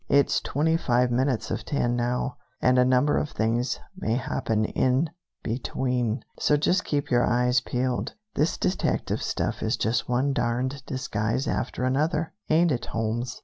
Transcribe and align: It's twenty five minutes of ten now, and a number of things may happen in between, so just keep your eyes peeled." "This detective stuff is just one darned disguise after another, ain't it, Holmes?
It's 0.09 0.39
twenty 0.41 0.77
five 0.77 1.11
minutes 1.11 1.51
of 1.51 1.63
ten 1.63 1.95
now, 1.95 2.35
and 2.59 2.79
a 2.79 2.83
number 2.83 3.19
of 3.19 3.29
things 3.29 3.79
may 3.95 4.15
happen 4.15 4.65
in 4.65 5.11
between, 5.43 6.25
so 6.39 6.57
just 6.57 6.83
keep 6.85 7.11
your 7.11 7.23
eyes 7.23 7.61
peeled." 7.61 8.15
"This 8.33 8.57
detective 8.57 9.21
stuff 9.21 9.61
is 9.61 9.77
just 9.77 10.09
one 10.09 10.33
darned 10.33 10.83
disguise 10.87 11.47
after 11.47 11.83
another, 11.83 12.33
ain't 12.49 12.71
it, 12.71 12.87
Holmes? 12.87 13.39